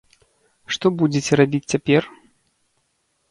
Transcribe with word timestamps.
Што 0.75 0.91
будзеце 1.01 1.33
рабіць 1.41 1.69
цяпер? 1.73 2.01